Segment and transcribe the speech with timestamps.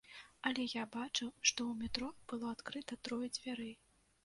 [0.51, 3.73] Але я бачыў, што ў метро было адкрыта трое дзвярэй.